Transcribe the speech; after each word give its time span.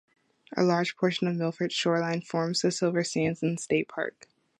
A 0.57 0.63
large 0.63 0.95
portion 0.97 1.27
of 1.27 1.35
Milford's 1.35 1.75
shoreline 1.75 2.21
forms 2.21 2.61
the 2.61 2.71
Silver 2.71 3.03
Sands 3.03 3.41
State 3.61 3.87
Park. 3.87 4.27